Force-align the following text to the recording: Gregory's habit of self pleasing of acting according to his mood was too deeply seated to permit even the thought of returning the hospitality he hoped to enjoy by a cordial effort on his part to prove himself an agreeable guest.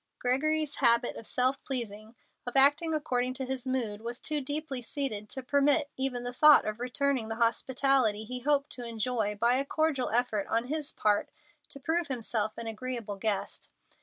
Gregory's 0.17 0.77
habit 0.77 1.15
of 1.15 1.27
self 1.27 1.63
pleasing 1.63 2.15
of 2.47 2.55
acting 2.55 2.91
according 2.91 3.35
to 3.35 3.45
his 3.45 3.67
mood 3.67 4.01
was 4.01 4.19
too 4.19 4.41
deeply 4.41 4.81
seated 4.81 5.29
to 5.29 5.43
permit 5.43 5.91
even 5.95 6.23
the 6.23 6.33
thought 6.33 6.65
of 6.65 6.79
returning 6.79 7.29
the 7.29 7.35
hospitality 7.35 8.23
he 8.23 8.39
hoped 8.39 8.71
to 8.71 8.83
enjoy 8.83 9.35
by 9.39 9.57
a 9.57 9.63
cordial 9.63 10.09
effort 10.09 10.47
on 10.47 10.69
his 10.69 10.91
part 10.91 11.29
to 11.69 11.79
prove 11.79 12.07
himself 12.07 12.57
an 12.57 12.65
agreeable 12.65 13.15
guest. 13.17 13.69